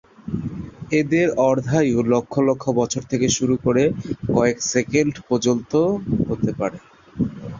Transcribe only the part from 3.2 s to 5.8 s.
শুরু করে কয়েক সেকেন্ড পর্যন্ত